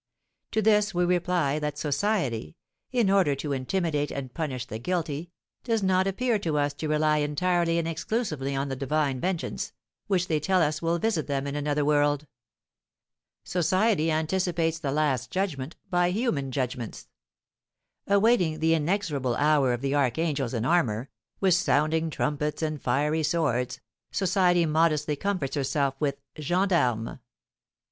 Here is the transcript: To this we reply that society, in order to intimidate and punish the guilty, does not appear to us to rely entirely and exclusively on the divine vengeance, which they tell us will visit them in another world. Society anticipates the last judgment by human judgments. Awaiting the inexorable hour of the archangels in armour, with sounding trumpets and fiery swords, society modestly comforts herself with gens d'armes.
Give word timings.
To 0.53 0.63
this 0.63 0.95
we 0.95 1.05
reply 1.05 1.59
that 1.59 1.77
society, 1.77 2.55
in 2.91 3.11
order 3.11 3.35
to 3.35 3.51
intimidate 3.51 4.09
and 4.09 4.33
punish 4.33 4.65
the 4.65 4.79
guilty, 4.79 5.29
does 5.63 5.83
not 5.83 6.07
appear 6.07 6.39
to 6.39 6.57
us 6.57 6.73
to 6.73 6.87
rely 6.87 7.19
entirely 7.19 7.77
and 7.77 7.87
exclusively 7.87 8.55
on 8.55 8.67
the 8.67 8.75
divine 8.75 9.19
vengeance, 9.19 9.73
which 10.07 10.27
they 10.27 10.39
tell 10.39 10.59
us 10.63 10.81
will 10.81 10.97
visit 10.97 11.27
them 11.27 11.45
in 11.45 11.55
another 11.55 11.85
world. 11.85 12.25
Society 13.43 14.09
anticipates 14.09 14.79
the 14.79 14.91
last 14.91 15.29
judgment 15.29 15.75
by 15.91 16.09
human 16.09 16.51
judgments. 16.51 17.07
Awaiting 18.07 18.57
the 18.57 18.73
inexorable 18.73 19.35
hour 19.35 19.71
of 19.71 19.81
the 19.81 19.93
archangels 19.93 20.55
in 20.55 20.65
armour, 20.65 21.09
with 21.39 21.53
sounding 21.53 22.09
trumpets 22.09 22.63
and 22.63 22.81
fiery 22.81 23.21
swords, 23.21 23.79
society 24.11 24.65
modestly 24.65 25.15
comforts 25.15 25.55
herself 25.55 25.93
with 25.99 26.19
gens 26.39 26.69
d'armes. 26.69 27.19